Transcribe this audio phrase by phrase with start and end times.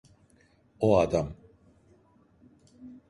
[0.79, 1.31] O adam…